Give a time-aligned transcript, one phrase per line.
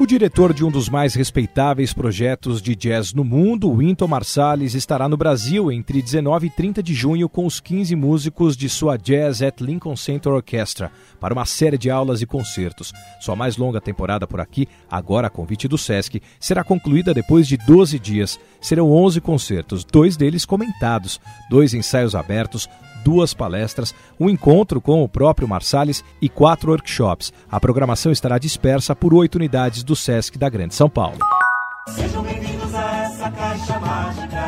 [0.00, 5.06] O diretor de um dos mais respeitáveis projetos de jazz no mundo, Winton Marsalis, estará
[5.10, 9.42] no Brasil entre 19 e 30 de junho com os 15 músicos de sua Jazz
[9.42, 12.94] at Lincoln Center Orchestra para uma série de aulas e concertos.
[13.20, 17.58] Sua mais longa temporada por aqui, agora a convite do SESC, será concluída depois de
[17.58, 18.40] 12 dias.
[18.58, 21.20] Serão 11 concertos, dois deles comentados,
[21.50, 22.66] dois ensaios abertos,
[23.04, 27.32] duas palestras, um encontro com o próprio Marsalis e quatro workshops.
[27.50, 31.18] A programação estará dispersa por oito unidades do SESC da Grande São Paulo.
[31.88, 34.39] Sejam bem-vindos a essa caixa mágica.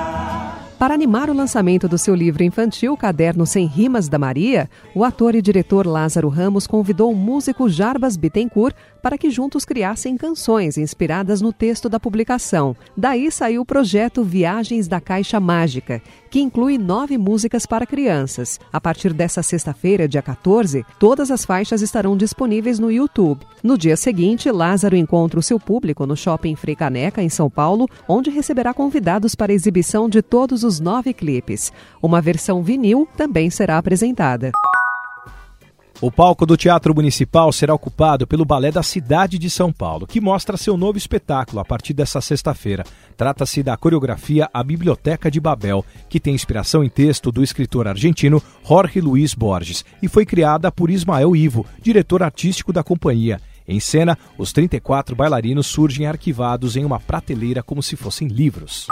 [0.83, 5.37] Para animar o lançamento do seu livro infantil Caderno Sem Rimas da Maria, o ator
[5.37, 11.41] e diretor Lázaro Ramos convidou o músico Jarbas Bittencourt para que juntos criassem canções inspiradas
[11.41, 12.75] no texto da publicação.
[12.97, 18.59] Daí saiu o projeto Viagens da Caixa Mágica, que inclui nove músicas para crianças.
[18.73, 23.47] A partir dessa sexta-feira, dia 14, todas as faixas estarão disponíveis no YouTube.
[23.63, 27.89] No dia seguinte, Lázaro encontra o seu público no Shopping Frei Caneca, em São Paulo,
[28.09, 31.73] onde receberá convidados para a exibição de todos os nove clipes.
[32.03, 34.53] Uma versão vinil também será apresentada.
[36.03, 40.21] O palco do Teatro Municipal será ocupado pelo Balé da Cidade de São Paulo, que
[40.21, 42.83] mostra seu novo espetáculo a partir dessa sexta-feira.
[43.17, 48.43] Trata-se da coreografia A Biblioteca de Babel, que tem inspiração em texto do escritor argentino
[48.69, 53.41] Jorge Luiz Borges e foi criada por Ismael Ivo, diretor artístico da companhia.
[53.69, 58.89] Em cena, os 34 bailarinos surgem arquivados em uma prateleira como se fossem livros.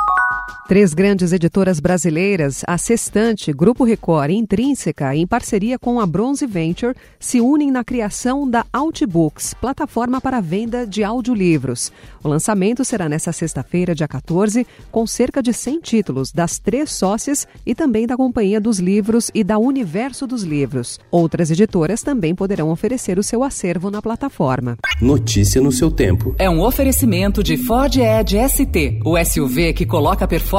[0.70, 6.46] Três grandes editoras brasileiras, a Sextante, Grupo Record e Intrínseca, em parceria com a Bronze
[6.46, 11.90] Venture, se unem na criação da Outbooks, plataforma para venda de audiolivros.
[12.22, 17.48] O lançamento será nesta sexta-feira, dia 14, com cerca de 100 títulos das três sócias
[17.66, 21.00] e também da Companhia dos Livros e da Universo dos Livros.
[21.10, 24.76] Outras editoras também poderão oferecer o seu acervo na plataforma.
[25.02, 26.32] Notícia no seu tempo.
[26.38, 30.28] É um oferecimento de Ford Edge ST, o SUV que coloca